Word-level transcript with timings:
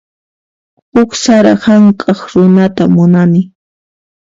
Huk 0.91 1.11
sara 1.23 1.51
hank'aq 1.65 2.19
runata 2.33 2.83
munani. 2.95 3.41